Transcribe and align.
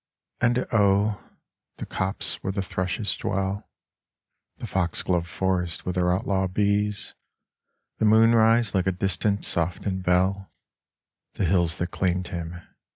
And 0.39 0.65
oh, 0.71 1.29
the 1.77 1.85
copses 1.85 2.37
where 2.37 2.51
the 2.51 2.63
thrushes 2.63 3.15
dwell, 3.15 3.69
The 4.57 4.65
foxglove 4.65 5.27
forests 5.27 5.85
with 5.85 5.93
their 5.93 6.11
outlaw 6.11 6.47
bees, 6.47 7.13
The 7.99 8.05
moon 8.05 8.33
rise 8.33 8.73
like 8.73 8.87
a 8.87 8.91
distance 8.93 9.47
softened 9.47 10.01
bell, 10.01 10.51
The 11.35 11.45
hills 11.45 11.77
that 11.77 11.91
claimed 11.91 12.29
him 12.29 12.63